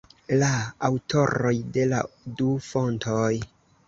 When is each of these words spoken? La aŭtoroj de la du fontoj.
La 0.43 0.47
aŭtoroj 0.87 1.51
de 1.75 1.83
la 1.91 1.99
du 2.39 2.47
fontoj. 2.69 3.29